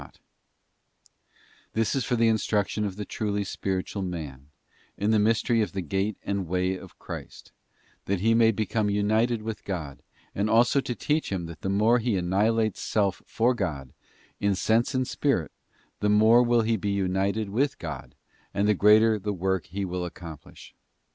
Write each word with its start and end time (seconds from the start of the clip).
't 0.01 0.19
This 1.73 1.93
is 1.93 2.03
for 2.05 2.15
the 2.15 2.27
instruction 2.27 2.85
of 2.85 2.95
the 2.95 3.05
truly 3.05 3.43
spiritual 3.43 4.01
man, 4.01 4.47
in 4.97 5.11
the 5.11 5.19
mystery 5.19 5.61
of 5.61 5.73
the 5.73 5.81
gate 5.81 6.17
and 6.23 6.47
way 6.47 6.75
of 6.75 6.97
Christ, 6.97 7.51
that 8.05 8.19
he 8.19 8.33
may 8.33 8.49
become 8.49 8.89
united 8.89 9.43
with 9.43 9.63
God, 9.63 10.01
and 10.33 10.49
also 10.49 10.81
to 10.81 10.95
teach 10.95 11.31
him 11.31 11.45
that 11.45 11.61
the 11.61 11.69
more 11.69 11.99
he 11.99 12.17
annihilates 12.17 12.81
self 12.81 13.21
for 13.27 13.53
God, 13.53 13.93
in 14.39 14.55
sense 14.55 14.95
and 14.95 15.07
spirit, 15.07 15.51
the 15.99 16.09
more 16.09 16.41
will 16.41 16.61
he 16.61 16.77
be 16.77 16.89
united 16.89 17.49
with 17.49 17.77
God, 17.77 18.15
and 18.55 18.67
the 18.67 18.73
greater 18.73 19.19
the 19.19 19.33
work 19.33 19.67
he 19.67 19.85
will 19.85 20.03
accomplish. 20.03 20.73